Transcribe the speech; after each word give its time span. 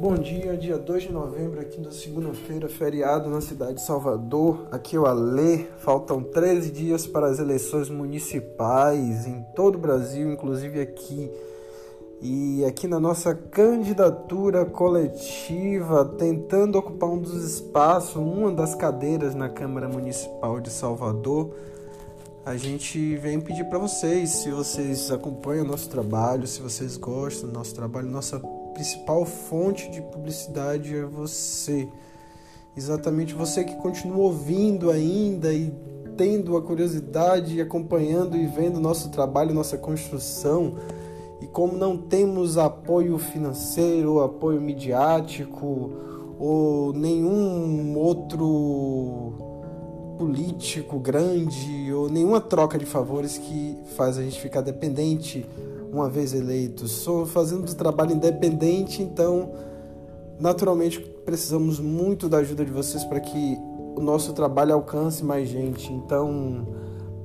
Bom 0.00 0.14
dia, 0.14 0.56
dia 0.56 0.78
2 0.78 1.02
de 1.02 1.12
novembro, 1.12 1.60
aqui 1.60 1.78
na 1.78 1.90
segunda-feira, 1.90 2.70
feriado 2.70 3.28
na 3.28 3.42
cidade 3.42 3.74
de 3.74 3.82
Salvador. 3.82 4.66
Aqui 4.72 4.96
é 4.96 4.98
o 4.98 5.04
Alê. 5.04 5.66
Faltam 5.76 6.22
13 6.22 6.70
dias 6.70 7.06
para 7.06 7.26
as 7.26 7.38
eleições 7.38 7.90
municipais 7.90 9.26
em 9.26 9.44
todo 9.54 9.74
o 9.74 9.78
Brasil, 9.78 10.32
inclusive 10.32 10.80
aqui. 10.80 11.30
E 12.18 12.64
aqui 12.64 12.88
na 12.88 12.98
nossa 12.98 13.34
candidatura 13.34 14.64
coletiva, 14.64 16.02
tentando 16.16 16.78
ocupar 16.78 17.10
um 17.10 17.18
dos 17.18 17.44
espaços, 17.44 18.16
uma 18.16 18.50
das 18.50 18.74
cadeiras 18.74 19.34
na 19.34 19.50
Câmara 19.50 19.86
Municipal 19.86 20.60
de 20.60 20.70
Salvador, 20.70 21.50
a 22.44 22.56
gente 22.56 23.16
vem 23.16 23.38
pedir 23.38 23.64
para 23.64 23.78
vocês, 23.78 24.30
se 24.30 24.50
vocês 24.50 25.10
acompanham 25.10 25.64
o 25.64 25.68
nosso 25.68 25.88
trabalho, 25.90 26.46
se 26.46 26.60
vocês 26.60 26.96
gostam 26.96 27.50
do 27.50 27.54
nosso 27.54 27.74
trabalho, 27.74 28.08
nossa 28.08 28.38
principal 28.72 29.26
fonte 29.26 29.90
de 29.90 30.00
publicidade 30.00 30.96
é 30.96 31.04
você. 31.04 31.86
Exatamente 32.76 33.34
você 33.34 33.62
que 33.62 33.74
continua 33.76 34.18
ouvindo 34.18 34.90
ainda 34.90 35.52
e 35.52 35.70
tendo 36.16 36.56
a 36.56 36.62
curiosidade, 36.62 37.60
acompanhando 37.60 38.36
e 38.36 38.46
vendo 38.46 38.80
nosso 38.80 39.10
trabalho, 39.10 39.52
nossa 39.52 39.76
construção. 39.76 40.76
E 41.42 41.46
como 41.46 41.76
não 41.76 41.96
temos 41.96 42.56
apoio 42.56 43.18
financeiro, 43.18 44.20
apoio 44.20 44.60
midiático 44.60 45.90
ou 46.38 46.92
nenhum 46.94 47.98
outro 47.98 49.49
político 50.20 50.98
grande 50.98 51.90
ou 51.94 52.10
nenhuma 52.10 52.42
troca 52.42 52.76
de 52.76 52.84
favores 52.84 53.38
que 53.38 53.74
faz 53.96 54.18
a 54.18 54.22
gente 54.22 54.38
ficar 54.38 54.60
dependente 54.60 55.48
uma 55.90 56.10
vez 56.10 56.34
eleito. 56.34 56.86
Sou 56.86 57.24
fazendo 57.24 57.62
um 57.62 57.74
trabalho 57.74 58.12
independente, 58.12 59.02
então 59.02 59.50
naturalmente 60.38 61.00
precisamos 61.24 61.80
muito 61.80 62.28
da 62.28 62.36
ajuda 62.36 62.66
de 62.66 62.70
vocês 62.70 63.02
para 63.02 63.18
que 63.18 63.56
o 63.96 64.00
nosso 64.02 64.34
trabalho 64.34 64.74
alcance 64.74 65.24
mais 65.24 65.48
gente. 65.48 65.90
Então 65.90 66.68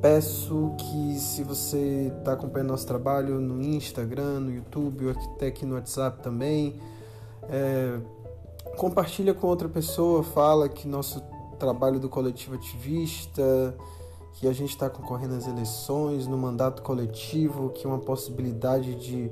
peço 0.00 0.70
que 0.78 1.18
se 1.18 1.42
você 1.42 2.12
está 2.16 2.34
acompanhando 2.34 2.68
nosso 2.68 2.86
trabalho 2.86 3.40
no 3.40 3.60
Instagram, 3.60 4.38
no 4.38 4.54
YouTube, 4.54 5.06
ou 5.06 5.10
até 5.10 5.48
aqui 5.48 5.66
no 5.66 5.74
WhatsApp 5.74 6.22
também, 6.22 6.76
é, 7.50 7.98
compartilha 8.76 9.34
com 9.34 9.48
outra 9.48 9.68
pessoa, 9.68 10.22
fala 10.22 10.68
que 10.68 10.86
nosso 10.86 11.33
trabalho 11.54 11.98
do 11.98 12.08
coletivo 12.08 12.54
ativista 12.54 13.74
que 14.34 14.48
a 14.48 14.52
gente 14.52 14.70
está 14.70 14.90
concorrendo 14.90 15.34
às 15.34 15.46
eleições, 15.46 16.26
no 16.26 16.36
mandato 16.36 16.82
coletivo, 16.82 17.70
que 17.70 17.86
é 17.86 17.88
uma 17.88 18.00
possibilidade 18.00 18.94
de 18.96 19.30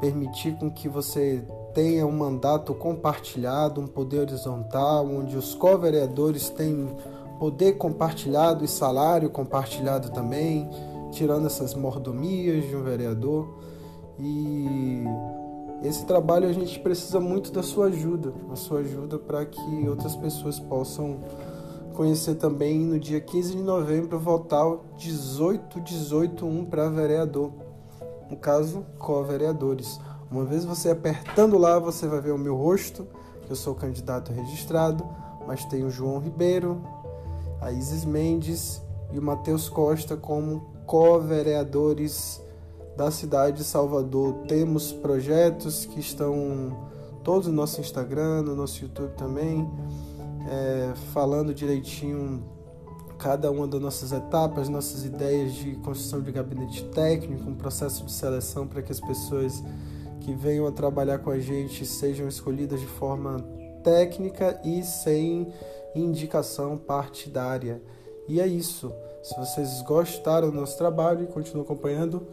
permitir 0.00 0.56
com 0.58 0.70
que 0.70 0.88
você 0.88 1.44
tenha 1.74 2.06
um 2.06 2.12
mandato 2.12 2.72
compartilhado, 2.74 3.80
um 3.80 3.86
poder 3.86 4.20
horizontal, 4.20 5.06
onde 5.06 5.36
os 5.36 5.54
co-vereadores 5.54 6.48
têm 6.48 6.88
poder 7.38 7.74
compartilhado 7.74 8.64
e 8.64 8.68
salário 8.68 9.28
compartilhado 9.28 10.10
também, 10.10 10.70
tirando 11.10 11.46
essas 11.46 11.74
mordomias 11.74 12.66
de 12.66 12.74
um 12.74 12.82
vereador. 12.82 13.58
E 14.18 14.93
esse 15.84 16.06
trabalho 16.06 16.48
a 16.48 16.52
gente 16.52 16.80
precisa 16.80 17.20
muito 17.20 17.52
da 17.52 17.62
sua 17.62 17.86
ajuda, 17.86 18.32
a 18.50 18.56
sua 18.56 18.80
ajuda 18.80 19.18
para 19.18 19.44
que 19.44 19.86
outras 19.86 20.16
pessoas 20.16 20.58
possam 20.58 21.20
conhecer 21.92 22.36
também 22.36 22.78
no 22.80 22.98
dia 22.98 23.20
15 23.20 23.56
de 23.56 23.62
novembro 23.62 24.18
votar 24.18 24.66
o 24.66 24.80
18181 24.96 26.64
para 26.64 26.88
vereador. 26.88 27.52
No 28.30 28.36
caso, 28.36 28.84
co-vereadores. 28.98 30.00
Uma 30.30 30.44
vez 30.44 30.64
você 30.64 30.90
apertando 30.90 31.58
lá, 31.58 31.78
você 31.78 32.06
vai 32.08 32.20
ver 32.20 32.32
o 32.32 32.38
meu 32.38 32.56
rosto, 32.56 33.06
que 33.46 33.52
eu 33.52 33.56
sou 33.56 33.74
candidato 33.74 34.32
registrado, 34.32 35.06
mas 35.46 35.64
tem 35.66 35.84
o 35.84 35.90
João 35.90 36.18
Ribeiro, 36.18 36.82
a 37.60 37.70
Isis 37.70 38.04
Mendes 38.04 38.82
e 39.12 39.18
o 39.18 39.22
Matheus 39.22 39.68
Costa 39.68 40.16
como 40.16 40.72
co-vereadores 40.86 42.42
da 42.96 43.10
cidade 43.10 43.58
de 43.58 43.64
Salvador. 43.64 44.44
Temos 44.46 44.92
projetos 44.92 45.84
que 45.84 46.00
estão 46.00 46.76
todos 47.22 47.48
no 47.48 47.54
nosso 47.54 47.80
Instagram, 47.80 48.42
no 48.42 48.54
nosso 48.54 48.82
YouTube 48.82 49.14
também 49.16 49.68
é, 50.48 50.92
falando 51.12 51.54
direitinho 51.54 52.42
cada 53.18 53.50
uma 53.50 53.66
das 53.66 53.80
nossas 53.80 54.12
etapas, 54.12 54.68
nossas 54.68 55.04
ideias 55.04 55.54
de 55.54 55.76
construção 55.76 56.20
de 56.20 56.30
gabinete 56.30 56.84
técnico, 56.86 57.48
um 57.48 57.54
processo 57.54 58.04
de 58.04 58.12
seleção 58.12 58.66
para 58.66 58.82
que 58.82 58.92
as 58.92 59.00
pessoas 59.00 59.62
que 60.20 60.34
venham 60.34 60.66
a 60.66 60.72
trabalhar 60.72 61.18
com 61.18 61.30
a 61.30 61.38
gente 61.38 61.86
sejam 61.86 62.28
escolhidas 62.28 62.80
de 62.80 62.86
forma 62.86 63.38
técnica 63.82 64.60
e 64.64 64.82
sem 64.82 65.52
indicação 65.94 66.76
partidária. 66.76 67.80
E 68.28 68.40
é 68.40 68.46
isso. 68.46 68.92
Se 69.22 69.34
vocês 69.36 69.80
gostaram 69.82 70.50
do 70.50 70.56
nosso 70.56 70.76
trabalho 70.76 71.24
e 71.24 71.26
continuam 71.26 71.64
acompanhando, 71.64 72.26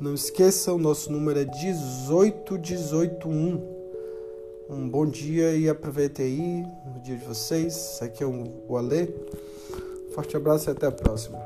não 0.00 0.14
esqueçam, 0.14 0.78
nosso 0.78 1.10
número 1.10 1.40
é 1.40 1.44
18181. 1.44 3.78
Um 4.70 4.88
bom 4.88 5.06
dia 5.06 5.56
e 5.56 5.68
aproveite 5.68 6.22
aí 6.22 6.64
o 6.96 7.00
dia 7.00 7.16
de 7.16 7.24
vocês. 7.24 7.98
Aqui 8.02 8.22
é 8.22 8.26
o 8.26 8.76
Alê. 8.76 9.08
Forte 10.14 10.36
abraço 10.36 10.68
e 10.68 10.72
até 10.72 10.86
a 10.86 10.92
próxima. 10.92 11.38